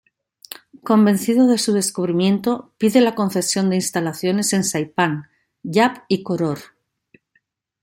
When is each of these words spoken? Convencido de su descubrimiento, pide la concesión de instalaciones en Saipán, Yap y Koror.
Convencido 0.83 1.45
de 1.45 1.59
su 1.59 1.73
descubrimiento, 1.73 2.73
pide 2.79 3.01
la 3.01 3.13
concesión 3.13 3.69
de 3.69 3.75
instalaciones 3.75 4.51
en 4.51 4.63
Saipán, 4.63 5.29
Yap 5.61 6.05
y 6.07 6.23
Koror. 6.23 6.57